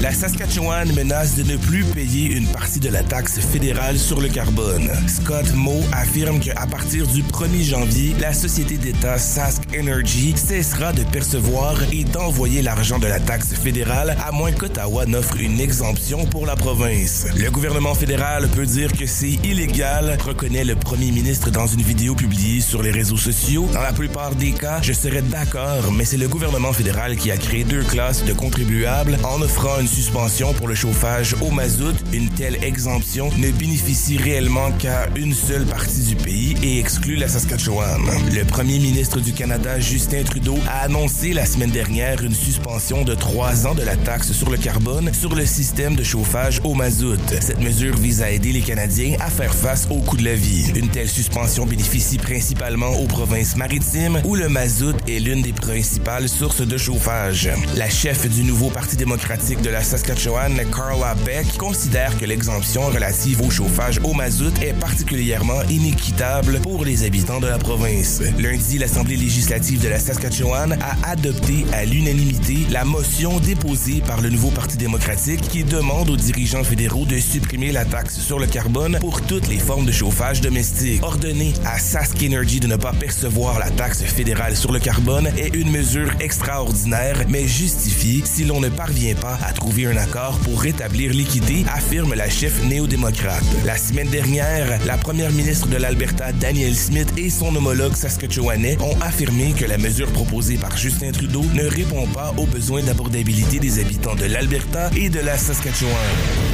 La 0.00 0.12
Saskatchewan 0.12 0.90
menace 0.94 1.36
de 1.36 1.42
ne 1.42 1.58
plus 1.58 1.84
payer 1.84 2.34
une 2.34 2.46
partie 2.46 2.80
de 2.80 2.88
la 2.88 3.02
taxe 3.02 3.38
fédérale 3.38 3.98
sur 3.98 4.18
le 4.18 4.28
carbone. 4.28 4.90
Scott 5.06 5.52
Moe 5.52 5.82
affirme 5.92 6.40
qu'à 6.40 6.66
partir 6.66 7.06
du 7.06 7.22
1er 7.22 7.62
janvier, 7.62 8.14
la 8.18 8.32
société 8.32 8.78
d'État 8.78 9.18
Sask 9.18 9.60
Energy 9.78 10.32
cessera 10.38 10.94
de 10.94 11.02
percevoir 11.02 11.76
et 11.92 12.04
d'envoyer 12.04 12.62
l'argent 12.62 12.98
de 12.98 13.08
la 13.08 13.20
taxe 13.20 13.52
fédérale 13.52 14.16
à 14.26 14.32
moins 14.32 14.52
qu'Ottawa 14.52 15.04
n'offre 15.04 15.36
une 15.38 15.60
exemption 15.60 16.24
pour 16.24 16.46
la 16.46 16.56
province. 16.56 17.26
Le 17.36 17.50
gouvernement 17.50 17.94
fédéral 17.94 18.48
peut 18.48 18.66
dire 18.66 18.92
que 18.92 19.04
c'est 19.04 19.38
illégal, 19.44 20.16
reconnaît 20.24 20.64
le 20.64 20.76
premier 20.76 21.10
ministre 21.10 21.50
dans 21.50 21.66
une 21.66 21.82
vidéo 21.82 22.14
publiée 22.14 22.62
sur 22.62 22.82
les 22.82 22.90
réseaux 22.90 23.18
sociaux. 23.18 23.68
Dans 23.74 23.82
la 23.82 23.92
plupart 23.92 24.34
des 24.34 24.52
cas, 24.52 24.80
je 24.80 24.94
serais 24.94 25.22
d'accord, 25.22 25.92
mais 25.92 26.06
c'est 26.06 26.16
le 26.16 26.28
gouvernement 26.28 26.72
fédéral 26.72 27.16
qui 27.16 27.30
a 27.30 27.36
créé 27.36 27.64
deux 27.64 27.82
classes 27.82 28.24
de 28.24 28.32
contribuables 28.32 29.18
en 29.24 29.42
offrant 29.42 29.78
une 29.78 29.89
suspension 29.90 30.54
pour 30.54 30.68
le 30.68 30.74
chauffage 30.74 31.34
au 31.40 31.50
mazout, 31.50 31.96
une 32.12 32.28
telle 32.30 32.62
exemption 32.64 33.30
ne 33.38 33.50
bénéficie 33.50 34.16
réellement 34.16 34.70
qu'à 34.72 35.08
une 35.16 35.34
seule 35.34 35.66
partie 35.66 36.02
du 36.02 36.16
pays 36.16 36.54
et 36.62 36.78
exclut 36.78 37.16
la 37.16 37.28
Saskatchewan. 37.28 38.00
Le 38.32 38.44
premier 38.44 38.78
ministre 38.78 39.20
du 39.20 39.32
Canada, 39.32 39.80
Justin 39.80 40.22
Trudeau, 40.22 40.58
a 40.68 40.84
annoncé 40.84 41.32
la 41.32 41.44
semaine 41.44 41.70
dernière 41.70 42.22
une 42.22 42.34
suspension 42.34 43.02
de 43.02 43.14
trois 43.14 43.66
ans 43.66 43.74
de 43.74 43.82
la 43.82 43.96
taxe 43.96 44.32
sur 44.32 44.50
le 44.50 44.56
carbone 44.56 45.12
sur 45.12 45.34
le 45.34 45.44
système 45.44 45.96
de 45.96 46.04
chauffage 46.04 46.60
au 46.62 46.74
mazout. 46.74 47.20
Cette 47.40 47.60
mesure 47.60 47.96
vise 47.96 48.22
à 48.22 48.30
aider 48.30 48.52
les 48.52 48.60
Canadiens 48.62 49.16
à 49.20 49.28
faire 49.28 49.54
face 49.54 49.88
au 49.90 50.00
coût 50.00 50.16
de 50.16 50.24
la 50.24 50.34
vie. 50.34 50.70
Une 50.76 50.88
telle 50.88 51.08
suspension 51.08 51.66
bénéficie 51.66 52.18
principalement 52.18 52.90
aux 52.90 53.06
provinces 53.06 53.56
maritimes 53.56 54.20
où 54.24 54.36
le 54.36 54.48
mazout 54.48 54.96
est 55.08 55.18
l'une 55.18 55.42
des 55.42 55.52
principales 55.52 56.28
sources 56.28 56.62
de 56.62 56.78
chauffage. 56.78 57.50
La 57.76 57.90
chef 57.90 58.28
du 58.28 58.44
nouveau 58.44 58.70
Parti 58.70 58.96
démocratique 58.96 59.60
de 59.62 59.70
la 59.70 59.79
Saskatchewan, 59.82 60.60
Carla 60.74 61.14
Beck, 61.24 61.56
considère 61.56 62.16
que 62.18 62.24
l'exemption 62.24 62.82
relative 62.88 63.40
au 63.42 63.50
chauffage 63.50 63.98
au 64.04 64.12
mazout 64.12 64.52
est 64.62 64.72
particulièrement 64.74 65.62
inéquitable 65.70 66.60
pour 66.60 66.84
les 66.84 67.04
habitants 67.04 67.40
de 67.40 67.46
la 67.46 67.58
province. 67.58 68.20
Lundi, 68.38 68.78
l'Assemblée 68.78 69.16
législative 69.16 69.82
de 69.82 69.88
la 69.88 69.98
Saskatchewan 69.98 70.76
a 70.80 71.10
adopté 71.10 71.64
à 71.72 71.84
l'unanimité 71.84 72.66
la 72.70 72.84
motion 72.84 73.38
déposée 73.40 74.02
par 74.06 74.20
le 74.20 74.28
nouveau 74.28 74.50
Parti 74.50 74.76
démocratique 74.76 75.40
qui 75.48 75.64
demande 75.64 76.10
aux 76.10 76.16
dirigeants 76.16 76.64
fédéraux 76.64 77.06
de 77.06 77.18
supprimer 77.18 77.72
la 77.72 77.84
taxe 77.84 78.18
sur 78.18 78.38
le 78.38 78.46
carbone 78.46 78.98
pour 79.00 79.22
toutes 79.22 79.48
les 79.48 79.58
formes 79.58 79.86
de 79.86 79.92
chauffage 79.92 80.40
domestique. 80.40 81.02
Ordonner 81.02 81.52
à 81.64 81.78
Sask 81.78 82.16
Energy 82.22 82.60
de 82.60 82.66
ne 82.66 82.76
pas 82.76 82.92
percevoir 82.92 83.58
la 83.58 83.70
taxe 83.70 84.02
fédérale 84.02 84.56
sur 84.56 84.72
le 84.72 84.78
carbone 84.78 85.28
est 85.38 85.54
une 85.54 85.70
mesure 85.70 86.10
extraordinaire, 86.20 87.24
mais 87.28 87.46
justifiée 87.46 88.22
si 88.24 88.44
l'on 88.44 88.60
ne 88.60 88.68
parvient 88.68 89.14
pas 89.14 89.38
à 89.46 89.52
trouver 89.52 89.69
un 89.78 89.96
accord 89.96 90.38
pour 90.40 90.60
rétablir 90.60 91.12
l'équité, 91.14 91.64
affirme 91.72 92.14
la 92.14 92.28
chef 92.28 92.62
néo-démocrate. 92.64 93.44
La 93.64 93.76
semaine 93.76 94.08
dernière, 94.08 94.84
la 94.84 94.98
première 94.98 95.30
ministre 95.30 95.68
de 95.68 95.76
l'Alberta, 95.76 96.32
Danielle 96.32 96.74
Smith, 96.74 97.08
et 97.16 97.30
son 97.30 97.54
homologue 97.54 97.94
saskatchewanais 97.94 98.76
ont 98.80 98.98
affirmé 99.00 99.52
que 99.52 99.64
la 99.64 99.78
mesure 99.78 100.10
proposée 100.12 100.58
par 100.58 100.76
Justin 100.76 101.12
Trudeau 101.12 101.44
ne 101.54 101.64
répond 101.64 102.06
pas 102.08 102.34
aux 102.36 102.46
besoins 102.46 102.82
d'abordabilité 102.82 103.58
des 103.58 103.78
habitants 103.78 104.16
de 104.16 104.24
l'Alberta 104.24 104.90
et 104.96 105.08
de 105.08 105.20
la 105.20 105.38
Saskatchewan. 105.38 106.49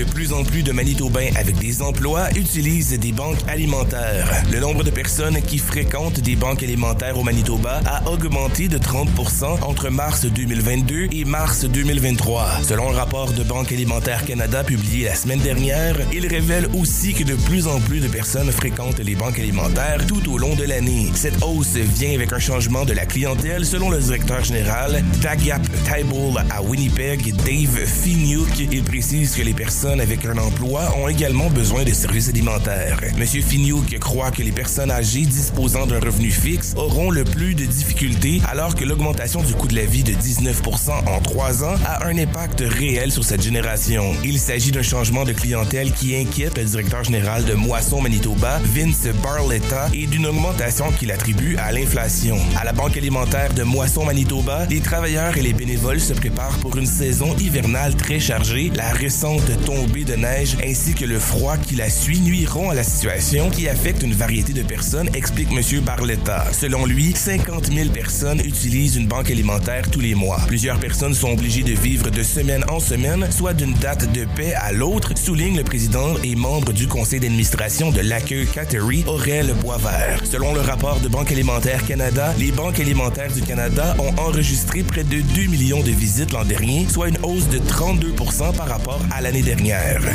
De 0.00 0.04
plus 0.04 0.32
en 0.32 0.44
plus 0.44 0.62
de 0.62 0.72
Manitobains 0.72 1.28
avec 1.34 1.58
des 1.58 1.82
emplois 1.82 2.30
utilisent 2.34 2.98
des 2.98 3.12
banques 3.12 3.36
alimentaires. 3.46 4.42
Le 4.50 4.58
nombre 4.58 4.82
de 4.82 4.88
personnes 4.88 5.42
qui 5.42 5.58
fréquentent 5.58 6.20
des 6.20 6.36
banques 6.36 6.62
alimentaires 6.62 7.18
au 7.18 7.22
Manitoba 7.22 7.82
a 7.84 8.08
augmenté 8.08 8.68
de 8.68 8.78
30% 8.78 9.62
entre 9.62 9.90
mars 9.90 10.24
2022 10.24 11.08
et 11.12 11.26
mars 11.26 11.66
2023. 11.66 12.62
Selon 12.62 12.88
le 12.88 12.96
rapport 12.96 13.30
de 13.32 13.42
Banque 13.42 13.72
alimentaire 13.72 14.24
Canada 14.24 14.64
publié 14.64 15.04
la 15.04 15.14
semaine 15.14 15.40
dernière, 15.40 15.96
il 16.14 16.26
révèle 16.26 16.70
aussi 16.72 17.12
que 17.12 17.24
de 17.24 17.34
plus 17.34 17.66
en 17.66 17.78
plus 17.80 18.00
de 18.00 18.08
personnes 18.08 18.50
fréquentent 18.50 19.00
les 19.00 19.16
banques 19.16 19.38
alimentaires 19.38 20.06
tout 20.06 20.32
au 20.32 20.38
long 20.38 20.54
de 20.54 20.64
l'année. 20.64 21.10
Cette 21.14 21.42
hausse 21.42 21.76
vient 21.76 22.14
avec 22.14 22.32
un 22.32 22.38
changement 22.38 22.86
de 22.86 22.94
la 22.94 23.04
clientèle 23.04 23.66
selon 23.66 23.90
le 23.90 23.98
directeur 23.98 24.42
général 24.44 25.04
d'Agap 25.20 25.60
Tyball 25.84 26.42
à 26.48 26.62
Winnipeg, 26.62 27.34
Dave 27.44 27.84
Finiuk. 27.84 28.48
Il 28.72 28.82
précise 28.82 29.36
que 29.36 29.42
les 29.42 29.52
personnes 29.52 29.89
avec 29.98 30.24
un 30.24 30.38
emploi 30.38 30.94
ont 30.96 31.08
également 31.08 31.50
besoin 31.50 31.82
de 31.82 31.92
services 31.92 32.28
alimentaires. 32.28 33.00
Monsieur 33.18 33.42
Fignouk 33.42 33.98
croit 33.98 34.30
que 34.30 34.42
les 34.42 34.52
personnes 34.52 34.92
âgées 34.92 35.22
disposant 35.22 35.86
d'un 35.86 35.98
revenu 35.98 36.30
fixe 36.30 36.74
auront 36.76 37.10
le 37.10 37.24
plus 37.24 37.56
de 37.56 37.64
difficultés 37.64 38.40
alors 38.48 38.76
que 38.76 38.84
l'augmentation 38.84 39.42
du 39.42 39.52
coût 39.54 39.66
de 39.66 39.74
la 39.74 39.86
vie 39.86 40.04
de 40.04 40.12
19 40.12 40.62
en 41.06 41.20
trois 41.20 41.64
ans 41.64 41.74
a 41.84 42.06
un 42.06 42.16
impact 42.16 42.60
réel 42.60 43.10
sur 43.10 43.24
cette 43.24 43.42
génération. 43.42 44.12
Il 44.24 44.38
s'agit 44.38 44.70
d'un 44.70 44.82
changement 44.82 45.24
de 45.24 45.32
clientèle 45.32 45.92
qui 45.92 46.14
inquiète 46.14 46.56
le 46.56 46.64
directeur 46.64 47.02
général 47.02 47.44
de 47.44 47.54
Moisson 47.54 48.00
Manitoba, 48.00 48.60
Vince 48.62 49.08
Barletta, 49.22 49.88
et 49.92 50.06
d'une 50.06 50.26
augmentation 50.26 50.92
qu'il 50.92 51.10
attribue 51.10 51.56
à 51.56 51.72
l'inflation. 51.72 52.38
À 52.56 52.64
la 52.64 52.72
Banque 52.72 52.96
alimentaire 52.96 53.52
de 53.54 53.64
Moisson 53.64 54.04
Manitoba, 54.04 54.66
les 54.66 54.80
travailleurs 54.80 55.36
et 55.36 55.42
les 55.42 55.52
bénévoles 55.52 56.00
se 56.00 56.12
préparent 56.12 56.58
pour 56.58 56.76
une 56.76 56.86
saison 56.86 57.34
hivernale 57.38 57.96
très 57.96 58.20
chargée. 58.20 58.70
La 58.74 58.90
récente 58.90 59.50
tombée 59.64 59.79
de 59.86 60.14
neige 60.14 60.56
ainsi 60.64 60.94
que 60.94 61.04
le 61.04 61.18
froid 61.18 61.56
qui 61.56 61.74
la 61.74 61.88
suit 61.88 62.20
nuiront 62.20 62.70
à 62.70 62.74
la 62.74 62.82
situation 62.82 63.50
qui 63.50 63.68
affecte 63.68 64.02
une 64.02 64.12
variété 64.12 64.52
de 64.52 64.62
personnes, 64.62 65.08
explique 65.14 65.48
M. 65.50 65.80
Barletta. 65.80 66.46
Selon 66.52 66.84
lui, 66.84 67.14
50 67.14 67.72
000 67.72 67.88
personnes 67.88 68.40
utilisent 68.40 68.96
une 68.96 69.06
banque 69.06 69.30
alimentaire 69.30 69.90
tous 69.90 70.00
les 70.00 70.14
mois. 70.14 70.40
Plusieurs 70.46 70.78
personnes 70.78 71.14
sont 71.14 71.30
obligées 71.30 71.62
de 71.62 71.72
vivre 71.72 72.10
de 72.10 72.22
semaine 72.22 72.64
en 72.68 72.78
semaine, 72.78 73.26
soit 73.30 73.54
d'une 73.54 73.72
date 73.74 74.12
de 74.12 74.26
paix 74.36 74.52
à 74.54 74.72
l'autre, 74.72 75.12
souligne 75.16 75.56
le 75.56 75.64
président 75.64 76.14
et 76.22 76.36
membre 76.36 76.72
du 76.72 76.86
conseil 76.86 77.20
d'administration 77.20 77.90
de 77.90 78.00
l'accueil 78.00 78.46
Cattery, 78.46 79.04
Aurel 79.06 79.54
Boisvert. 79.62 80.20
Selon 80.24 80.54
le 80.54 80.60
rapport 80.60 81.00
de 81.00 81.08
Banque 81.08 81.32
alimentaire 81.32 81.86
Canada, 81.86 82.34
les 82.38 82.52
banques 82.52 82.80
alimentaires 82.80 83.32
du 83.32 83.42
Canada 83.42 83.96
ont 83.98 84.14
enregistré 84.20 84.82
près 84.82 85.04
de 85.04 85.20
2 85.20 85.46
millions 85.46 85.82
de 85.82 85.90
visites 85.90 86.32
l'an 86.32 86.44
dernier, 86.44 86.86
soit 86.88 87.08
une 87.08 87.18
hausse 87.22 87.48
de 87.48 87.58
32% 87.58 88.54
par 88.54 88.68
rapport 88.68 89.00
à 89.10 89.20
l'année 89.20 89.42
dernière. 89.42 89.69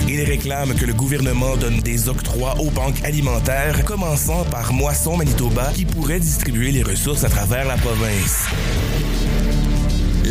Il 0.07 0.21
réclame 0.23 0.75
que 0.75 0.85
le 0.85 0.93
gouvernement 0.93 1.55
donne 1.55 1.79
des 1.79 2.09
octrois 2.09 2.55
aux 2.59 2.69
banques 2.69 3.01
alimentaires, 3.03 3.85
commençant 3.85 4.43
par 4.45 4.73
Moisson 4.73 5.15
Manitoba, 5.15 5.71
qui 5.73 5.85
pourrait 5.85 6.19
distribuer 6.19 6.71
les 6.71 6.83
ressources 6.83 7.23
à 7.23 7.29
travers 7.29 7.65
la 7.65 7.77
province. 7.77 8.47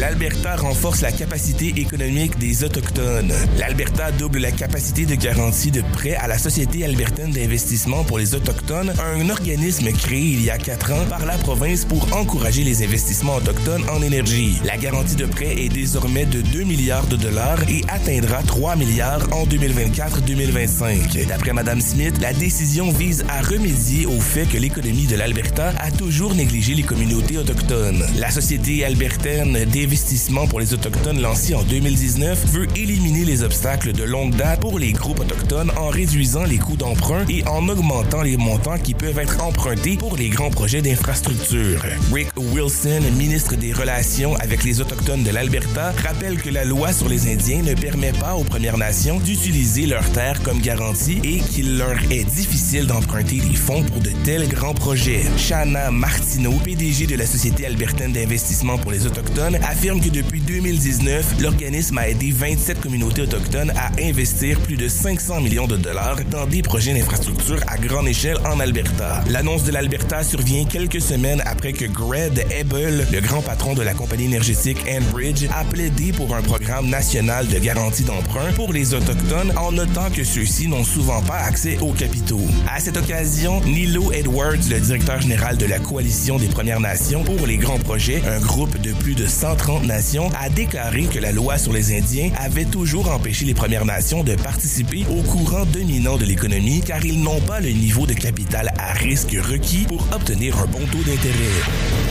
L'Alberta 0.05 0.57
renforce 0.57 1.01
la 1.01 1.13
capacité 1.13 1.73
économique 1.81 2.37
des 2.37 2.63
Autochtones. 2.63 3.33
L'Alberta 3.59 4.13
double 4.13 4.39
la 4.41 4.53
capacité 4.53 5.07
de 5.07 5.15
garantie 5.15 5.71
de 5.71 5.81
prêt 5.81 6.15
à 6.15 6.29
la 6.29 6.37
Société 6.37 6.85
albertaine 6.85 7.31
d'investissement 7.31 8.05
pour 8.05 8.19
les 8.19 8.35
Autochtones, 8.35 8.93
un 9.03 9.31
organisme 9.31 9.91
créé 9.93 10.21
il 10.21 10.45
y 10.45 10.51
a 10.51 10.59
quatre 10.59 10.93
ans 10.93 11.07
par 11.09 11.25
la 11.25 11.39
province 11.39 11.87
pour 11.87 12.15
encourager 12.15 12.65
les 12.65 12.85
investissements 12.85 13.37
autochtones 13.37 13.83
en 13.89 14.03
énergie. 14.03 14.61
La 14.67 14.77
garantie 14.77 15.17
de 15.17 15.25
prêt 15.25 15.55
est 15.57 15.71
désormais 15.71 16.27
de 16.27 16.43
2 16.43 16.65
milliards 16.65 17.07
de 17.07 17.17
dollars 17.17 17.63
et 17.71 17.81
atteindra 17.89 18.43
3 18.43 18.77
milliards 18.77 19.27
en 19.33 19.47
2024-2025. 19.47 21.27
D'après 21.29 21.55
Mme 21.55 21.81
Smith, 21.81 22.17
la 22.21 22.35
décision 22.35 22.93
vise 22.93 23.25
à 23.31 23.41
remédier 23.41 24.05
au 24.05 24.21
fait 24.21 24.45
que 24.45 24.59
l'économie 24.59 25.07
de 25.07 25.17
l'Alberta 25.17 25.73
a 25.79 25.91
toujours 25.91 26.35
négligé 26.35 26.75
les 26.75 26.83
communautés 26.83 27.39
autochtones. 27.39 28.05
La 28.19 28.31
Société 28.31 28.85
albertaine 28.85 29.65
d'investissement 29.95 30.49
pour 30.49 30.59
les 30.59 30.75
Autochtones 30.75 31.21
lancée 31.21 31.55
en 31.55 31.63
2019 31.63 32.47
veut 32.47 32.67
éliminer 32.75 33.25
les 33.25 33.45
obstacles 33.45 33.93
de 33.93 34.03
longue 34.03 34.35
date 34.35 34.59
pour 34.59 34.81
les 34.81 34.91
groupes 34.91 35.21
autochtones 35.21 35.71
en 35.77 35.87
réduisant 35.87 36.43
les 36.43 36.59
coûts 36.59 36.77
d'emprunt 36.77 37.25
et 37.29 37.47
en 37.47 37.69
augmentant 37.69 38.23
les 38.23 38.37
montants 38.37 38.77
qui 38.77 38.93
peuvent 38.93 39.21
être 39.21 39.41
empruntés 39.41 39.97
pour 39.97 40.17
les 40.17 40.31
grands 40.31 40.51
projets 40.51 40.83
d'infrastructure. 40.83 41.81
Rick 42.13 42.27
Wilson, 42.37 43.03
ministre 43.17 43.55
des 43.55 43.73
Relations 43.73 44.35
avec 44.37 44.65
les 44.65 44.81
Autochtones 44.81 45.23
de 45.23 45.31
l'Alberta, 45.31 45.93
rappelle 46.03 46.43
que 46.43 46.51
la 46.51 46.65
loi 46.65 46.93
sur 46.93 47.09
les 47.09 47.33
Indiens 47.33 47.63
ne 47.63 47.75
permet 47.75 48.13
pas 48.13 48.35
aux 48.35 48.43
Premières 48.43 48.79
Nations 48.79 49.21
d'utiliser 49.21 49.87
leurs 49.87 50.11
terres 50.11 50.43
comme 50.43 50.61
garantie 50.61 51.21
et 51.23 51.39
qu'il 51.39 51.79
leur 51.79 51.95
est 52.11 52.25
difficile 52.25 52.89
d'emprunter 52.89 53.37
des 53.37 53.55
fonds 53.55 53.85
pour 53.85 54.01
de 54.01 54.11
tels 54.25 54.49
grands 54.49 54.75
projets. 54.75 55.23
Shanna 55.37 55.93
Martineau, 55.93 56.55
PDG 56.65 57.07
de 57.07 57.15
la 57.15 57.27
Société 57.27 57.65
albertaine 57.65 58.13
d'investissement 58.13 58.77
pour 58.77 58.91
les 58.91 59.07
Autochtones, 59.07 59.57
affirme 59.75 60.01
que 60.01 60.09
depuis 60.09 60.41
2019, 60.41 61.41
l'organisme 61.41 61.99
a 61.99 62.09
aidé 62.09 62.31
27 62.31 62.81
communautés 62.81 63.23
autochtones 63.23 63.73
à 63.77 63.91
investir 64.01 64.61
plus 64.61 64.77
de 64.77 64.87
500 64.87 65.41
millions 65.41 65.67
de 65.67 65.77
dollars 65.77 66.17
dans 66.31 66.47
des 66.47 66.63
projets 66.63 66.95
d'infrastructure 66.95 67.59
à 67.67 67.77
grande 67.77 68.07
échelle 68.07 68.37
en 68.47 68.61
Alberta. 68.61 69.25
L'annonce 69.29 69.65
de 69.65 69.73
l'Alberta 69.73 70.23
survient 70.23 70.65
quelques 70.65 71.01
semaines 71.01 71.43
après 71.45 71.73
que 71.73 71.87
Greg 71.87 72.47
Ebel, 72.57 73.05
le 73.13 73.21
grand 73.21 73.43
patron 73.43 73.75
de 73.75 73.83
la 73.83 73.95
compagnie 73.95 74.27
énergétique 74.27 74.79
Enbridge, 74.89 75.47
a 75.53 75.65
plaidé 75.65 76.13
pour 76.13 76.33
un 76.37 76.43
programme 76.43 76.89
national 76.89 77.49
de 77.49 77.59
garantie 77.59 78.05
d'emprunt 78.05 78.53
pour 78.55 78.73
les 78.73 78.95
Autochtones 78.95 79.53
en 79.57 79.73
notant 79.73 80.09
que 80.11 80.23
ceux-ci 80.23 80.69
n'ont 80.69 80.85
souvent 80.85 81.21
pas 81.23 81.39
accès 81.39 81.79
aux 81.81 81.93
capitaux. 81.93 82.47
À 82.73 82.79
cette 82.79 82.97
occasion, 82.97 83.61
Nilo 83.63 84.13
Edwards, 84.13 84.69
le 84.71 84.79
directeur 84.79 85.21
général 85.21 85.57
de 85.57 85.67
la 85.67 85.81
Coalition 85.81 86.39
des 86.39 86.47
Premières 86.49 86.81
Nations 86.81 87.25
pour 87.25 87.45
les 87.49 87.57
grands 87.57 87.81
projets, 87.81 88.23
un 88.25 88.39
groupe 88.39 88.81
de 88.81 88.93
plus 88.93 89.17
de 89.17 89.27
130 89.27 89.64
nations, 89.83 90.31
a 90.39 90.49
déclaré 90.49 91.05
que 91.05 91.19
la 91.19 91.33
loi 91.33 91.57
sur 91.59 91.73
les 91.73 91.97
Indiens 91.97 92.31
avait 92.39 92.65
toujours 92.67 93.11
empêché 93.11 93.45
les 93.45 93.55
Premières 93.55 93.85
Nations 93.85 94.23
de 94.23 94.35
participer 94.37 95.05
au 95.11 95.23
courant 95.23 95.65
dominant 95.65 96.17
de 96.17 96.25
l'économie 96.25 96.83
car 96.83 97.05
ils 97.05 97.23
n'ont 97.23 97.41
pas 97.41 97.61
le 97.61 97.71
niveau 97.71 98.07
de 98.07 98.15
capital 98.15 98.73
à 98.79 98.93
risque 98.93 99.37
requis 99.43 99.87
pour 99.87 100.07
obtenir 100.13 100.59
un 100.59 100.67
bon 100.67 100.81
taux 100.93 101.03
d'intérêt. 101.05 102.04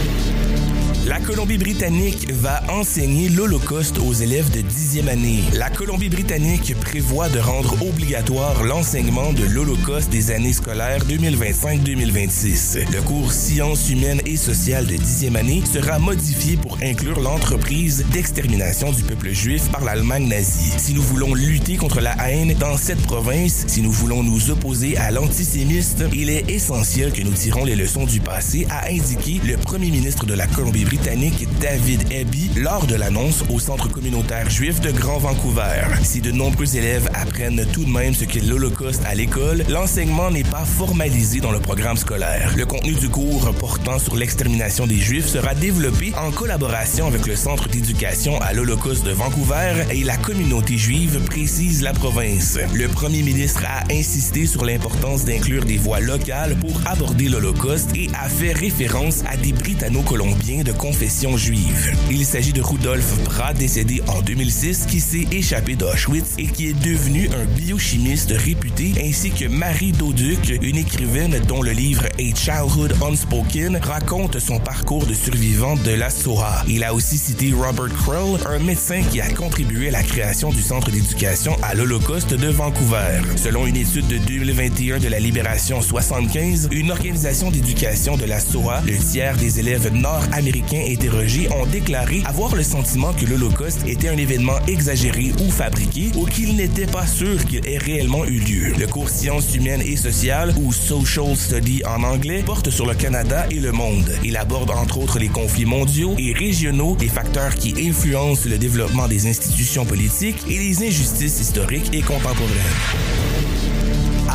La 1.13 1.19
Colombie-Britannique 1.19 2.31
va 2.31 2.63
enseigner 2.69 3.30
l'Holocauste 3.30 4.00
aux 4.00 4.13
élèves 4.13 4.50
de 4.50 4.62
10e 4.62 5.07
année. 5.07 5.44
La 5.54 5.69
Colombie-Britannique 5.69 6.74
prévoit 6.80 7.30
de 7.30 7.38
rendre 7.38 7.75
obligatoire 7.88 8.63
l'enseignement 8.63 9.31
de 9.31 9.44
l'Holocauste 9.44 10.10
des 10.10 10.31
années 10.31 10.54
scolaires 10.54 11.06
2025-2026. 11.06 12.92
Le 12.92 13.00
cours 13.04 13.31
Sciences 13.31 13.92
humaines 13.92 14.21
et 14.25 14.38
sociales 14.38 14.88
de 14.88 14.95
10e 14.95 15.36
année 15.36 15.62
sera 15.71 16.00
modifié 16.00 16.57
pour 16.57 16.80
inclure 16.81 17.19
l'entreprise 17.19 18.04
d'extermination 18.12 18.92
du 18.92 19.04
peuple 19.04 19.33
juif 19.33 19.69
par 19.69 19.83
l'Allemagne 19.83 20.27
nazie. 20.27 20.74
Si 20.80 20.95
nous 20.95 21.04
voulons 21.04 21.36
lutter 21.36 21.77
contre 21.77 22.01
la 22.01 22.15
haine 22.27 22.56
dans 22.56 22.75
cette 22.75 23.04
province, 23.04 23.65
si 23.68 23.83
nous 23.83 23.92
voulons 23.92 24.24
nous 24.24 24.50
opposer 24.50 24.98
à 24.98 25.12
l'antisémisme, 25.12 26.10
il 26.12 26.31
est 26.31 26.50
essentiel 26.50 27.12
que 27.12 27.21
nous 27.21 27.33
tirons 27.33 27.65
les 27.65 27.75
leçons 27.75 28.06
du 28.06 28.19
passé, 28.19 28.65
a 28.71 28.88
indiqué 28.89 29.39
le 29.45 29.57
premier 29.57 29.92
ministre 29.92 30.25
de 30.25 30.33
la 30.33 30.48
Colombie-Britannique 30.48 31.03
britannique 31.04 31.46
David 31.60 32.02
Abbey 32.14 32.62
lors 32.62 32.88
de 32.88 32.96
l'annonce 32.96 33.44
au 33.50 33.60
Centre 33.60 33.90
communautaire 33.90 34.50
juif 34.50 34.80
de 34.80 34.90
Grand 34.90 35.18
Vancouver. 35.18 35.84
Si 36.02 36.22
de 36.22 36.32
nombreux 36.32 36.78
élèves 36.78 37.10
apprennent 37.14 37.66
tout 37.74 37.84
de 37.84 37.90
même 37.90 38.14
ce 38.14 38.24
qu'est 38.24 38.40
l'Holocauste 38.40 39.02
à 39.06 39.14
l'école, 39.14 39.66
l'enseignement 39.68 40.32
n'est 40.32 40.46
pas 40.46 40.64
formalisé 40.64 41.42
dans 41.42 41.52
le 41.52 41.60
programme 41.60 41.98
scolaire. 41.98 42.54
Le 42.56 42.66
contenu 42.66 42.94
du 42.94 43.10
cours 43.10 43.54
portant 43.56 44.00
sur 44.00 44.16
l'extermination 44.16 44.88
des 44.88 44.96
Juifs 44.96 45.28
sera 45.28 45.54
développé 45.54 46.14
en 46.16 46.32
collaboration 46.32 47.08
avec 47.08 47.28
le 47.28 47.36
Centre 47.36 47.68
d'éducation 47.68 48.40
à 48.40 48.54
l'Holocauste 48.54 49.06
de 49.06 49.12
Vancouver 49.12 49.84
et 49.92 50.06
la 50.06 50.16
communauté 50.16 50.78
juive, 50.78 51.20
précise 51.26 51.82
la 51.82 51.92
province. 51.92 52.58
Le 52.74 52.88
premier 52.88 53.24
ministre 53.24 53.64
a 53.68 53.84
insisté 53.92 54.46
sur 54.46 54.64
l'importance 54.64 55.26
d'inclure 55.26 55.66
des 55.66 55.78
voix 55.78 56.00
locales 56.00 56.56
pour 56.62 56.80
aborder 56.86 57.28
l'Holocauste 57.28 57.90
et 57.94 58.10
a 58.18 58.30
fait 58.30 58.54
référence 58.54 59.24
à 59.28 59.36
des 59.36 59.52
Britanno-Colombiens 59.52 60.64
de 60.64 60.72
confession 60.84 61.38
juive. 61.38 61.96
Il 62.12 62.26
s'agit 62.26 62.52
de 62.52 62.62
Rudolf 62.62 63.18
Brat, 63.24 63.54
décédé 63.54 64.02
en 64.10 64.22
2006, 64.22 64.86
qui 64.86 65.00
s'est 65.00 65.26
échappé 65.32 65.78
d'Auschwitz 65.78 66.34
et 66.38 66.46
qui 66.46 66.68
est 66.68 66.74
devenu 66.74 67.30
un 67.30 67.46
biochimiste 67.46 68.34
réputé, 68.36 68.92
ainsi 69.02 69.32
que 69.32 69.48
Marie 69.48 69.94
Dauduc, 69.94 70.60
une 70.62 70.76
écrivaine 70.76 71.40
dont 71.48 71.62
le 71.62 71.72
livre 71.72 72.08
A 72.20 72.36
Childhood 72.36 72.98
Unspoken 73.02 73.78
raconte 73.78 74.40
son 74.40 74.60
parcours 74.60 75.06
de 75.06 75.14
survivante 75.14 75.82
de 75.84 75.92
la 75.92 76.10
Shoah. 76.10 76.66
Il 76.68 76.84
a 76.84 76.94
aussi 76.94 77.18
cité 77.18 77.54
Robert 77.54 77.96
Krull, 78.04 78.38
un 78.46 78.60
médecin 78.60 79.04
qui 79.10 79.22
a 79.22 79.30
contribué 79.30 79.88
à 79.88 79.92
la 79.92 80.04
création 80.04 80.50
du 80.50 80.62
Centre 80.62 80.92
d'éducation 80.92 81.56
à 81.64 81.76
l'Holocauste 81.76 82.34
de 82.34 82.50
Vancouver. 82.50 83.22
Selon 83.38 83.68
une 83.68 83.78
étude 83.78 84.08
de 84.08 84.18
2021 84.18 85.00
de 85.00 85.08
la 85.08 85.20
Libération 85.22 85.82
75, 85.82 86.68
une 86.74 86.92
organisation 86.92 87.52
d'éducation 87.52 88.18
de 88.18 88.26
la 88.26 88.40
Shoah, 88.42 88.82
le 88.86 88.98
tiers 88.98 89.38
des 89.38 89.62
élèves 89.62 89.90
nord-américains 89.94 90.73
interrogés 90.81 91.48
ont 91.52 91.66
déclaré 91.66 92.22
avoir 92.25 92.56
le 92.56 92.64
sentiment 92.64 93.14
que 93.14 93.25
l'Holocauste 93.25 93.86
était 93.88 94.10
un 94.10 94.18
événement 94.18 94.60
exagéré 94.68 95.31
ou 95.40 95.52
fabriqué 95.52 96.12
ou 96.16 96.25
qu'il 96.25 96.56
n'était 96.56 96.88
pas 96.88 97.06
sûr 97.06 97.44
qu'il 97.46 97.68
ait 97.68 97.78
réellement 97.78 98.25
eu 98.25 98.40
lieu. 98.40 98.74
Le 98.78 98.88
cours 98.88 99.10
Sciences 99.10 99.54
humaines 99.56 99.81
et 99.81 99.96
sociales 99.96 100.54
ou 100.62 100.72
Social 100.72 101.36
Study 101.36 101.84
en 101.86 102.04
anglais 102.04 102.44
porte 102.44 102.70
sur 102.70 102.86
le 102.86 102.96
Canada 102.96 103.46
et 103.52 103.60
le 103.60 103.72
monde. 103.72 104.10
Il 104.24 104.38
aborde 104.38 104.72
entre 104.72 105.00
autres 105.00 105.20
les 105.20 105.30
conflits 105.30 105.66
mondiaux 105.66 106.16
et 106.18 106.34
régionaux, 106.34 106.98
les 107.00 107.08
facteurs 107.08 107.56
qui 107.56 107.75
influencent 107.88 108.50
le 108.50 108.58
développement 108.58 109.08
des 109.08 109.28
institutions 109.28 109.86
politiques 109.86 110.44
et 110.48 110.58
les 110.58 110.84
injustices 110.84 111.40
historiques 111.40 111.94
et 111.94 112.02
contemporaines. 112.02 113.73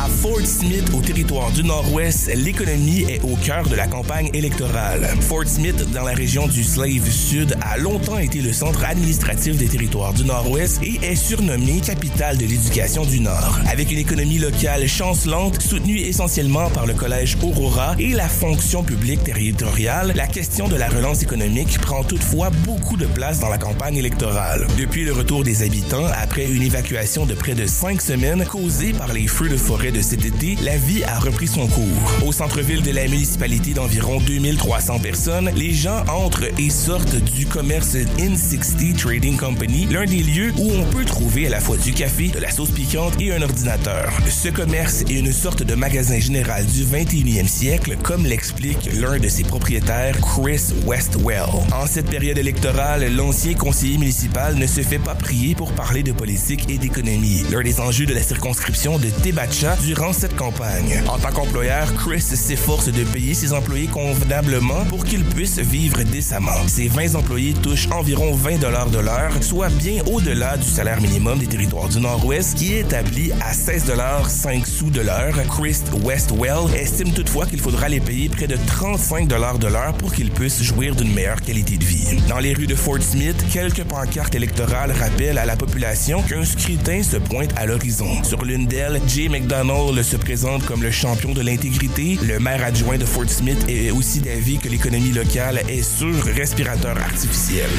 Fort 0.09 0.45
Smith, 0.45 0.83
au 0.93 1.01
territoire 1.01 1.49
du 1.51 1.63
Nord-Ouest, 1.63 2.29
l'économie 2.35 3.05
est 3.07 3.21
au 3.23 3.37
cœur 3.37 3.63
de 3.69 3.75
la 3.75 3.87
campagne 3.87 4.29
électorale. 4.33 5.07
Fort 5.21 5.47
Smith, 5.47 5.81
dans 5.93 6.03
la 6.03 6.11
région 6.13 6.47
du 6.47 6.63
Slave 6.63 7.09
Sud, 7.09 7.55
a 7.61 7.77
longtemps 7.77 8.17
été 8.17 8.41
le 8.41 8.51
centre 8.51 8.83
administratif 8.83 9.55
des 9.55 9.67
territoires 9.67 10.13
du 10.13 10.25
Nord-Ouest 10.25 10.81
et 10.83 10.99
est 11.05 11.15
surnommé 11.15 11.79
capitale 11.79 12.37
de 12.37 12.45
l'éducation 12.45 13.05
du 13.05 13.21
Nord. 13.21 13.59
Avec 13.69 13.91
une 13.91 13.99
économie 13.99 14.39
locale 14.39 14.87
chancelante, 14.87 15.61
soutenue 15.61 15.99
essentiellement 15.99 16.69
par 16.69 16.85
le 16.85 16.95
Collège 16.95 17.37
Aurora 17.41 17.95
et 17.97 18.09
la 18.09 18.27
fonction 18.27 18.83
publique 18.83 19.23
territoriale, 19.23 20.11
la 20.15 20.27
question 20.27 20.67
de 20.67 20.75
la 20.75 20.89
relance 20.89 21.23
économique 21.23 21.79
prend 21.79 22.03
toutefois 22.03 22.49
beaucoup 22.65 22.97
de 22.97 23.05
place 23.05 23.39
dans 23.39 23.49
la 23.49 23.57
campagne 23.57 23.95
électorale. 23.95 24.67
Depuis 24.77 25.05
le 25.05 25.13
retour 25.13 25.43
des 25.43 25.63
habitants, 25.63 26.07
après 26.21 26.45
une 26.49 26.63
évacuation 26.63 27.25
de 27.25 27.35
près 27.35 27.55
de 27.55 27.67
cinq 27.67 28.01
semaines 28.01 28.45
causée 28.45 28.91
par 28.91 29.13
les 29.13 29.27
feux 29.27 29.47
de 29.47 29.57
forêt 29.57 29.91
de 29.91 29.98
cet 30.01 30.25
été, 30.25 30.55
la 30.61 30.77
vie 30.77 31.03
a 31.03 31.19
repris 31.19 31.47
son 31.47 31.67
cours. 31.67 32.25
Au 32.25 32.31
centre-ville 32.31 32.81
de 32.81 32.91
la 32.91 33.07
municipalité 33.07 33.73
d'environ 33.73 34.19
2300 34.19 34.99
personnes, 34.99 35.51
les 35.55 35.73
gens 35.73 36.03
entrent 36.07 36.45
et 36.57 36.69
sortent 36.69 37.15
du 37.15 37.45
commerce 37.45 37.95
In60 38.17 38.95
Trading 38.95 39.37
Company, 39.37 39.87
l'un 39.89 40.05
des 40.05 40.23
lieux 40.23 40.53
où 40.57 40.71
on 40.71 40.83
peut 40.85 41.05
trouver 41.05 41.47
à 41.47 41.49
la 41.49 41.59
fois 41.59 41.77
du 41.77 41.93
café, 41.93 42.29
de 42.29 42.39
la 42.39 42.51
sauce 42.51 42.71
piquante 42.71 43.13
et 43.19 43.33
un 43.33 43.41
ordinateur. 43.41 44.11
Ce 44.29 44.49
commerce 44.49 45.01
est 45.01 45.19
une 45.19 45.31
sorte 45.31 45.63
de 45.63 45.75
magasin 45.75 46.19
général 46.19 46.65
du 46.65 46.83
21e 46.83 47.47
siècle, 47.47 47.97
comme 48.03 48.25
l'explique 48.25 48.89
l'un 48.99 49.19
de 49.19 49.27
ses 49.27 49.43
propriétaires, 49.43 50.19
Chris 50.21 50.73
Westwell. 50.85 51.45
En 51.73 51.87
cette 51.87 52.09
période 52.09 52.37
électorale, 52.37 53.13
l'ancien 53.15 53.53
conseiller 53.53 53.97
municipal 53.97 54.55
ne 54.55 54.67
se 54.67 54.81
fait 54.81 54.99
pas 54.99 55.15
prier 55.15 55.55
pour 55.55 55.71
parler 55.73 56.03
de 56.03 56.11
politique 56.11 56.69
et 56.69 56.77
d'économie. 56.77 57.43
L'un 57.51 57.61
des 57.61 57.79
enjeux 57.79 58.05
de 58.05 58.13
la 58.13 58.21
circonscription 58.21 58.97
de 58.97 59.09
Tebacha 59.09 59.75
durant 59.89 60.13
cette 60.13 60.35
campagne. 60.35 61.01
En 61.07 61.17
tant 61.17 61.31
qu'employeur, 61.31 61.91
Chris 61.95 62.21
s'efforce 62.21 62.89
de 62.89 63.03
payer 63.05 63.33
ses 63.33 63.53
employés 63.53 63.87
convenablement 63.87 64.85
pour 64.85 65.03
qu'ils 65.03 65.25
puissent 65.25 65.57
vivre 65.57 66.03
décemment. 66.03 66.67
Ses 66.67 66.89
20 66.89 67.15
employés 67.15 67.55
touchent 67.55 67.89
environ 67.89 68.35
20 68.35 68.59
dollars 68.59 68.91
de 68.91 68.99
l'heure, 68.99 69.31
soit 69.41 69.69
bien 69.69 70.03
au-delà 70.05 70.57
du 70.57 70.69
salaire 70.69 71.01
minimum 71.01 71.39
des 71.39 71.47
territoires 71.47 71.89
du 71.89 71.99
Nord-Ouest 71.99 72.55
qui 72.55 72.75
est 72.75 72.81
établi 72.81 73.31
à 73.41 73.51
16 73.51 73.85
dollars 73.85 74.29
5 74.29 74.67
sous 74.67 74.91
de 74.91 75.01
l'heure. 75.01 75.33
Chris 75.49 75.81
Westwell 76.03 76.71
estime 76.75 77.11
toutefois 77.11 77.47
qu'il 77.47 77.59
faudra 77.59 77.89
les 77.89 77.99
payer 77.99 78.29
près 78.29 78.45
de 78.45 78.57
35 78.67 79.27
dollars 79.27 79.57
de 79.57 79.69
l'heure 79.69 79.93
pour 79.93 80.13
qu'ils 80.13 80.29
puissent 80.29 80.61
jouir 80.61 80.95
d'une 80.95 81.11
meilleure 81.15 81.41
qualité 81.41 81.77
de 81.77 81.83
vie. 81.83 82.21
Dans 82.27 82.37
les 82.37 82.53
rues 82.53 82.67
de 82.67 82.75
Fort 82.75 83.01
Smith, 83.01 83.43
quelques 83.51 83.85
pancartes 83.85 84.35
électorales 84.35 84.91
rappellent 84.91 85.39
à 85.39 85.47
la 85.47 85.55
population 85.55 86.21
qu'un 86.21 86.45
scrutin 86.45 87.01
se 87.01 87.17
pointe 87.17 87.51
à 87.55 87.65
l'horizon. 87.65 88.23
Sur 88.23 88.45
l'une 88.45 88.67
d'elles, 88.67 89.01
Jay 89.07 89.29
McDonald 89.29 89.68
se 90.03 90.17
présente 90.17 90.65
comme 90.65 90.81
le 90.81 90.89
champion 90.89 91.33
de 91.33 91.41
l'intégrité. 91.41 92.17
Le 92.23 92.39
maire 92.39 92.63
adjoint 92.63 92.97
de 92.97 93.05
Fort 93.05 93.29
Smith 93.29 93.63
est 93.67 93.91
aussi 93.91 94.19
d'avis 94.19 94.57
que 94.57 94.67
l'économie 94.67 95.11
locale 95.11 95.61
est 95.69 95.83
sur 95.83 96.23
respirateur 96.23 96.97
artificiel. 96.97 97.69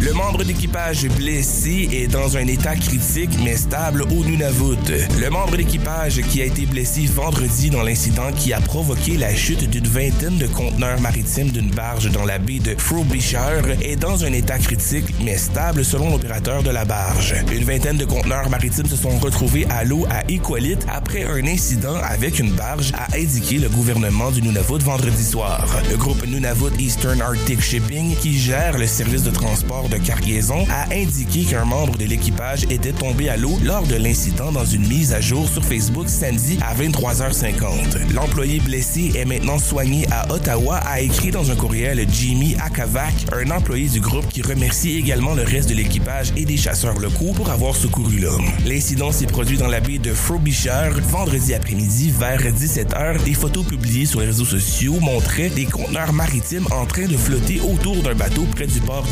Le 0.00 0.12
membre 0.12 0.44
d'équipage 0.44 1.08
blessé 1.08 1.88
est 1.92 2.08
dans 2.08 2.36
un 2.36 2.46
état 2.46 2.76
critique 2.76 3.30
mais 3.42 3.56
stable 3.56 4.02
au 4.02 4.24
Nunavut. 4.24 4.76
Le 5.18 5.30
membre 5.30 5.56
d'équipage 5.56 6.20
qui 6.22 6.42
a 6.42 6.44
été 6.44 6.66
blessé 6.66 7.06
vendredi 7.06 7.70
dans 7.70 7.82
l'incident 7.82 8.30
qui 8.36 8.52
a 8.52 8.60
provoqué 8.60 9.16
la 9.16 9.34
chute 9.34 9.68
d'une 9.68 9.86
vingtaine 9.86 10.36
de 10.38 10.46
conteneurs 10.46 11.00
maritimes 11.00 11.50
d'une 11.50 11.70
barge 11.70 12.10
dans 12.10 12.24
la 12.24 12.38
baie 12.38 12.58
de 12.58 12.74
Frobisher 12.76 13.76
est 13.82 13.96
dans 13.96 14.24
un 14.24 14.32
état 14.32 14.58
critique 14.58 15.14
mais 15.22 15.38
stable 15.38 15.84
selon 15.84 16.10
l'opérateur 16.10 16.62
de 16.62 16.70
la 16.70 16.84
barge. 16.84 17.34
Une 17.52 17.64
vingtaine 17.64 17.96
de 17.96 18.04
conteneurs 18.04 18.50
maritimes 18.50 18.86
se 18.86 18.96
sont 18.96 19.18
retrouvés 19.18 19.66
à 19.70 19.84
l'eau 19.84 20.06
à 20.10 20.30
Iqaluit 20.30 20.78
après 20.88 21.24
un 21.24 21.46
incident 21.46 21.96
avec 22.02 22.38
une 22.38 22.52
barge, 22.52 22.92
a 22.94 23.16
indiqué 23.16 23.58
le 23.58 23.68
gouvernement 23.68 24.30
du 24.30 24.42
Nunavut 24.42 24.82
vendredi 24.82 25.24
soir. 25.24 25.66
Le 25.90 25.96
groupe 25.96 26.26
Nunavut 26.26 26.72
Eastern 26.78 27.20
Arctic 27.20 27.60
Shipping, 27.60 28.14
qui 28.16 28.38
gère 28.38 28.78
le 28.78 28.86
service 28.86 29.22
de 29.22 29.30
transport 29.30 29.88
cargaison 29.98 30.66
a 30.70 30.94
indiqué 30.94 31.44
qu'un 31.44 31.64
membre 31.64 31.96
de 31.96 32.04
l'équipage 32.04 32.64
était 32.70 32.92
tombé 32.92 33.28
à 33.28 33.36
l'eau 33.36 33.58
lors 33.62 33.86
de 33.86 33.96
l'incident 33.96 34.52
dans 34.52 34.64
une 34.64 34.86
mise 34.86 35.12
à 35.12 35.20
jour 35.20 35.48
sur 35.48 35.64
Facebook 35.64 36.08
samedi 36.08 36.58
à 36.62 36.74
23h50. 36.74 38.12
L'employé 38.12 38.60
blessé 38.60 39.12
est 39.14 39.24
maintenant 39.24 39.58
soigné 39.58 40.06
à 40.10 40.32
Ottawa, 40.32 40.76
a 40.76 41.00
écrit 41.00 41.30
dans 41.30 41.50
un 41.50 41.56
courriel 41.56 42.04
Jimmy 42.10 42.56
Akavak, 42.64 43.14
un 43.32 43.50
employé 43.50 43.88
du 43.88 44.00
groupe 44.00 44.28
qui 44.28 44.42
remercie 44.42 44.96
également 44.96 45.34
le 45.34 45.42
reste 45.42 45.68
de 45.68 45.74
l'équipage 45.74 46.32
et 46.36 46.44
des 46.44 46.56
chasseurs 46.56 46.98
locaux 46.98 47.32
pour 47.34 47.50
avoir 47.50 47.74
secouru 47.74 48.18
l'homme. 48.18 48.46
L'incident 48.66 49.12
s'est 49.12 49.26
produit 49.26 49.56
dans 49.56 49.68
la 49.68 49.80
baie 49.80 49.98
de 49.98 50.12
Frobisher 50.12 50.90
vendredi 51.02 51.54
après-midi 51.54 52.12
vers 52.18 52.40
17h. 52.40 53.24
Des 53.24 53.34
photos 53.34 53.64
publiées 53.64 54.06
sur 54.06 54.20
les 54.20 54.26
réseaux 54.26 54.44
sociaux 54.44 54.98
montraient 55.00 55.50
des 55.50 55.66
conteneurs 55.66 56.12
maritimes 56.12 56.66
en 56.70 56.86
train 56.86 57.06
de 57.06 57.16
flotter 57.16 57.60
autour 57.60 57.96
d'un 58.02 58.14
bateau 58.14 58.44
près 58.54 58.66
du 58.66 58.80
port 58.80 59.04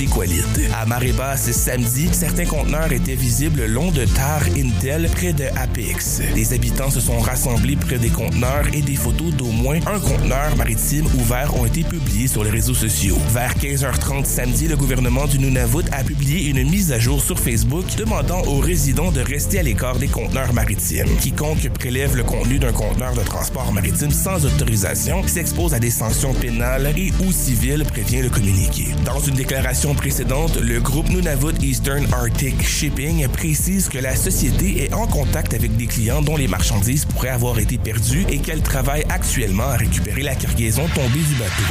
À 0.71 0.87
marée 0.87 1.13
basse 1.13 1.51
samedi, 1.51 2.09
certains 2.13 2.45
conteneurs 2.45 2.93
étaient 2.93 3.15
visibles 3.15 3.61
le 3.61 3.67
long 3.67 3.91
de 3.91 4.05
Tar 4.05 4.43
Intel 4.57 5.09
près 5.13 5.33
de 5.33 5.45
Apex. 5.57 6.21
Des 6.35 6.53
habitants 6.53 6.91
se 6.91 7.01
sont 7.01 7.19
rassemblés 7.19 7.77
près 7.77 7.99
des 7.99 8.09
conteneurs 8.09 8.67
et 8.73 8.81
des 8.81 8.95
photos 8.95 9.35
d'au 9.35 9.51
moins 9.51 9.79
un 9.87 9.99
conteneur 9.99 10.57
maritime 10.57 11.07
ouvert 11.19 11.55
ont 11.57 11.67
été 11.67 11.83
publiées 11.83 12.29
sur 12.29 12.45
les 12.45 12.51
réseaux 12.51 12.75
sociaux. 12.75 13.19
Vers 13.31 13.55
15h30 13.55 14.25
samedi, 14.25 14.69
le 14.69 14.77
gouvernement 14.77 15.27
du 15.27 15.39
Nunavut 15.39 15.85
a 15.93 16.05
publié 16.05 16.49
une 16.51 16.69
mise 16.69 16.93
à 16.93 16.99
jour 16.99 17.23
sur 17.23 17.39
Facebook 17.39 17.85
demandant 17.97 18.43
aux 18.43 18.59
résidents 18.59 19.13
de 19.13 19.21
rester 19.21 19.59
à 19.59 19.63
l'écart 19.63 19.99
des 19.99 20.09
conteneurs 20.09 20.53
maritimes. 20.53 21.17
Quiconque 21.21 21.69
prélève 21.71 22.17
le 22.17 22.25
contenu 22.25 22.59
d'un 22.59 22.73
conteneur 22.73 23.15
de 23.15 23.23
transport 23.23 23.73
maritime 23.73 24.11
sans 24.11 24.45
autorisation 24.45 25.27
s'expose 25.27 25.75
à 25.75 25.79
des 25.79 25.91
sanctions 25.91 26.35
pénales 26.35 26.93
et 26.97 27.13
ou 27.25 27.33
civiles, 27.33 27.85
prévient 27.85 28.23
le 28.23 28.31
communiqué. 28.31 28.89
Dans 29.05 29.21
une 29.21 29.35
déclaration 29.35 29.95
précédente, 29.95 30.52
le 30.61 30.81
groupe 30.81 31.09
Nunavut 31.09 31.55
Eastern 31.63 32.07
Arctic 32.13 32.63
Shipping 32.63 33.27
précise 33.29 33.89
que 33.89 33.99
la 33.99 34.15
société 34.17 34.85
est 34.85 34.93
en 34.93 35.07
contact 35.07 35.55
avec 35.55 35.77
des 35.77 35.87
clients 35.87 36.23
dont 36.23 36.37
les 36.37 36.49
marchandises 36.49 37.05
pourraient 37.05 37.31
avoir 37.31 37.59
été 37.59 37.79
perdues 37.79 38.27
et 38.29 38.39
qu'elle 38.39 38.63
travaille 38.63 39.05
actuellement 39.09 39.69
à 39.69 39.77
récupérer 39.77 40.23
la 40.23 40.35
cargaison 40.35 40.87
tombée 40.95 41.21
du 41.21 41.35
bateau. 41.35 41.63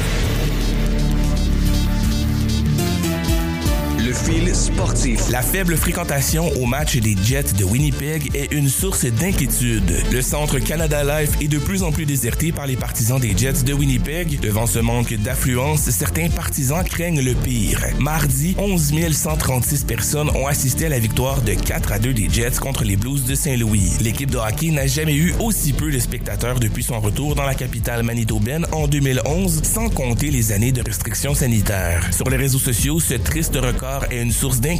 La 5.29 5.43
faible 5.43 5.77
fréquentation 5.77 6.51
au 6.59 6.65
match 6.65 6.97
des 6.97 7.15
Jets 7.23 7.53
de 7.55 7.63
Winnipeg 7.63 8.35
est 8.35 8.51
une 8.51 8.67
source 8.67 9.05
d'inquiétude. 9.05 9.93
Le 10.11 10.23
centre 10.23 10.57
Canada 10.57 11.03
Life 11.03 11.33
est 11.39 11.47
de 11.47 11.59
plus 11.59 11.83
en 11.83 11.91
plus 11.91 12.07
déserté 12.07 12.51
par 12.51 12.65
les 12.65 12.75
partisans 12.75 13.19
des 13.19 13.37
Jets 13.37 13.63
de 13.63 13.73
Winnipeg. 13.73 14.39
Devant 14.39 14.65
ce 14.65 14.79
manque 14.79 15.13
d'affluence, 15.13 15.81
certains 15.91 16.29
partisans 16.29 16.83
craignent 16.83 17.21
le 17.21 17.35
pire. 17.35 17.85
Mardi, 17.99 18.55
11 18.57 19.13
136 19.13 19.83
personnes 19.83 20.29
ont 20.31 20.47
assisté 20.47 20.87
à 20.87 20.89
la 20.89 20.97
victoire 20.97 21.43
de 21.43 21.53
4 21.53 21.91
à 21.91 21.99
2 21.99 22.13
des 22.13 22.29
Jets 22.29 22.59
contre 22.59 22.83
les 22.83 22.95
Blues 22.95 23.23
de 23.25 23.35
Saint-Louis. 23.35 23.91
L'équipe 24.01 24.31
de 24.31 24.37
hockey 24.37 24.71
n'a 24.71 24.87
jamais 24.87 25.15
eu 25.15 25.35
aussi 25.39 25.73
peu 25.73 25.91
de 25.91 25.99
spectateurs 25.99 26.59
depuis 26.59 26.83
son 26.83 26.99
retour 26.99 27.35
dans 27.35 27.45
la 27.45 27.53
capitale 27.53 28.01
manitobaine 28.01 28.65
en 28.71 28.87
2011, 28.87 29.61
sans 29.63 29.89
compter 29.89 30.31
les 30.31 30.51
années 30.51 30.71
de 30.71 30.81
restrictions 30.81 31.35
sanitaires. 31.35 32.11
Sur 32.11 32.31
les 32.31 32.37
réseaux 32.37 32.57
sociaux, 32.57 32.99
ce 32.99 33.13
triste 33.13 33.55
record 33.55 34.05
est 34.09 34.21
une 34.21 34.31
source 34.31 34.57
d'inquiétude. 34.57 34.70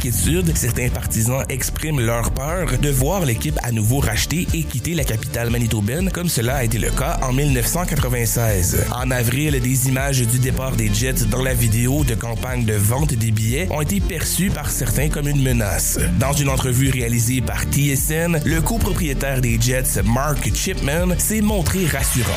Certains 0.55 0.89
partisans 0.89 1.43
expriment 1.49 1.99
leur 1.99 2.31
peur 2.31 2.77
de 2.81 2.89
voir 2.89 3.25
l'équipe 3.25 3.59
à 3.61 3.73
nouveau 3.73 3.99
rachetée 3.99 4.47
et 4.53 4.63
quitter 4.63 4.93
la 4.93 5.03
capitale 5.03 5.49
manitobaine, 5.49 6.09
comme 6.11 6.29
cela 6.29 6.57
a 6.57 6.63
été 6.63 6.77
le 6.77 6.89
cas 6.91 7.19
en 7.21 7.33
1996. 7.33 8.85
En 8.93 9.11
avril, 9.11 9.59
des 9.59 9.89
images 9.89 10.21
du 10.21 10.39
départ 10.39 10.77
des 10.77 10.93
Jets 10.93 11.25
dans 11.29 11.41
la 11.41 11.53
vidéo 11.53 12.05
de 12.05 12.15
campagne 12.15 12.63
de 12.63 12.75
vente 12.75 13.13
des 13.13 13.31
billets 13.31 13.67
ont 13.69 13.81
été 13.81 13.99
perçues 13.99 14.49
par 14.49 14.71
certains 14.71 15.09
comme 15.09 15.27
une 15.27 15.43
menace. 15.43 15.99
Dans 16.19 16.33
une 16.33 16.49
entrevue 16.49 16.89
réalisée 16.89 17.41
par 17.41 17.63
TSN, 17.63 18.39
le 18.45 18.61
copropriétaire 18.61 19.41
des 19.41 19.59
Jets, 19.59 20.01
Mark 20.05 20.53
Chipman, 20.53 21.15
s'est 21.17 21.41
montré 21.41 21.85
rassurant. 21.85 22.31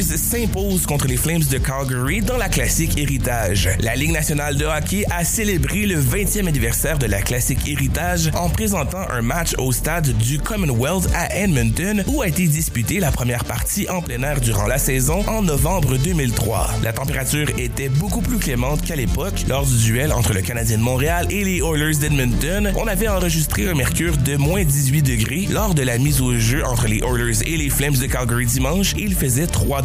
Oilers 0.00 0.16
s'imposent 0.16 0.86
contre 0.86 1.06
les 1.06 1.16
Flames 1.16 1.42
de 1.50 1.58
Calgary 1.58 2.20
dans 2.20 2.36
la 2.38 2.48
classique 2.48 2.96
Héritage. 2.98 3.68
La 3.80 3.94
Ligue 3.94 4.12
nationale 4.12 4.56
de 4.56 4.64
hockey 4.64 5.04
a 5.10 5.24
célébré 5.24 5.84
le 5.86 6.00
20e 6.00 6.46
anniversaire 6.46 6.98
de 6.98 7.06
la 7.06 7.20
classique 7.20 7.68
Héritage 7.68 8.30
en 8.34 8.48
présentant 8.48 9.06
un 9.10 9.20
match 9.20 9.54
au 9.58 9.72
stade 9.72 10.16
du 10.16 10.38
Commonwealth 10.38 11.08
à 11.14 11.36
Edmonton 11.36 12.02
où 12.06 12.22
a 12.22 12.28
été 12.28 12.46
disputée 12.46 12.98
la 12.98 13.12
première 13.12 13.44
partie 13.44 13.88
en 13.90 14.00
plein 14.00 14.22
air 14.22 14.40
durant 14.40 14.66
la 14.66 14.78
saison 14.78 15.22
en 15.28 15.42
novembre 15.42 15.98
2003. 15.98 16.70
La 16.82 16.92
température 16.92 17.48
était 17.58 17.90
beaucoup 17.90 18.22
plus 18.22 18.38
clémente 18.38 18.82
qu'à 18.82 18.96
l'époque. 18.96 19.44
Lors 19.48 19.66
du 19.66 19.76
duel 19.76 20.12
entre 20.12 20.32
le 20.32 20.40
Canadien 20.40 20.78
de 20.78 20.82
Montréal 20.82 21.26
et 21.30 21.44
les 21.44 21.60
Oilers 21.60 21.96
d'Edmonton, 21.96 22.72
on 22.76 22.86
avait 22.86 23.08
enregistré 23.08 23.68
un 23.68 23.74
mercure 23.74 24.16
de 24.16 24.36
moins 24.36 24.64
18 24.64 25.02
degrés. 25.02 25.46
Lors 25.50 25.74
de 25.74 25.82
la 25.82 25.98
mise 25.98 26.22
au 26.22 26.38
jeu 26.38 26.64
entre 26.64 26.86
les 26.86 27.00
Oilers 27.00 27.42
et 27.46 27.56
les 27.58 27.68
Flames 27.68 27.96
de 27.96 28.06
Calgary 28.06 28.46
dimanche, 28.46 28.94
il 28.96 29.14
faisait 29.14 29.46
3 29.46 29.82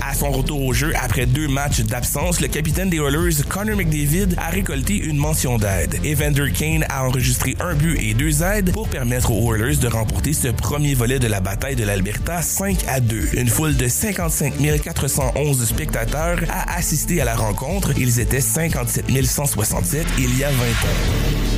À 0.00 0.14
son 0.14 0.32
retour 0.32 0.60
au 0.64 0.72
jeu, 0.72 0.92
après 1.00 1.26
deux 1.26 1.46
matchs 1.46 1.80
d'absence, 1.82 2.40
le 2.40 2.48
capitaine 2.48 2.90
des 2.90 2.96
Oilers, 2.96 3.42
Connor 3.48 3.76
McDavid, 3.76 4.34
a 4.36 4.48
récolté 4.48 4.96
une 4.96 5.16
mention 5.16 5.58
d'aide. 5.58 6.00
Evander 6.04 6.50
Kane 6.50 6.84
a 6.88 7.06
enregistré 7.06 7.56
un 7.60 7.74
but 7.74 7.96
et 8.00 8.14
deux 8.14 8.42
aides 8.42 8.72
pour 8.72 8.88
permettre 8.88 9.30
aux 9.30 9.54
Oilers 9.54 9.76
de 9.76 9.86
remporter 9.86 10.32
ce 10.32 10.48
premier 10.48 10.94
volet 10.94 11.20
de 11.20 11.28
la 11.28 11.40
bataille 11.40 11.76
de 11.76 11.84
l'Alberta 11.84 12.42
5 12.42 12.78
à 12.88 12.98
2. 12.98 13.28
Une 13.34 13.48
foule 13.48 13.76
de 13.76 13.86
55 13.86 14.54
411 14.82 15.64
spectateurs 15.64 16.40
a 16.48 16.76
assisté 16.76 17.20
à 17.20 17.24
la 17.24 17.36
rencontre. 17.36 17.92
Ils 17.96 18.18
étaient 18.18 18.40
57 18.40 19.04
167 19.24 20.04
il 20.18 20.36
y 20.36 20.42
a 20.42 20.50
20 20.50 20.56
ans. 20.56 21.53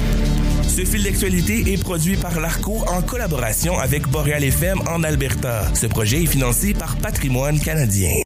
Ce 0.76 0.85
fil 0.85 1.02
d'actualité 1.04 1.73
est 1.73 1.83
produit 1.83 2.16
par 2.16 2.38
l'ARCO 2.38 2.85
en 2.87 3.00
collaboration 3.00 3.78
avec 3.78 4.06
Boreal 4.09 4.45
FM 4.45 4.78
en 4.87 5.04
Alberta. 5.04 5.75
Ce 5.75 5.87
projet 5.87 6.25
est 6.25 6.26
financé 6.26 6.75
par 6.75 6.97
Patrimoine 6.99 7.59
canadien. 7.59 8.25